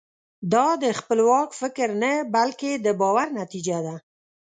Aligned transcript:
دا 0.53 0.67
د 0.83 0.85
خپلواک 0.99 1.49
فکر 1.61 1.87
نه 2.01 2.11
بلکې 2.35 2.71
د 2.85 2.87
باور 3.01 3.27
نتیجه 3.39 3.77
ده. 3.85 3.95